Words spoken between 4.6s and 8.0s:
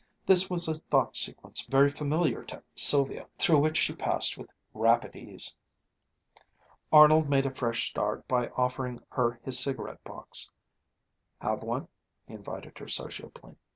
rapid ease. Arnold made a fresh